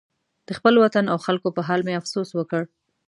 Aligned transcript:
د 0.47 0.49
خپل 0.57 0.73
وطن 0.83 1.05
او 1.13 1.17
خلکو 1.25 1.49
په 1.55 1.61
حال 1.67 1.81
مې 1.85 1.93
افسوس 1.99 2.29
وکړ. 2.35 2.61